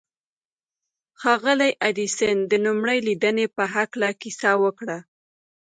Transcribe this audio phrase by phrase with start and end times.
[1.21, 4.97] ښاغلي ايډېسن د لومړۍ ليدنې په هکله کيسه وکړه.